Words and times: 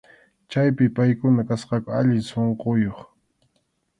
Chaypi 0.51 0.85
paykuna 0.95 1.41
kasqaku 1.49 1.89
allin 1.99 2.21
sunquyuq. 2.29 2.97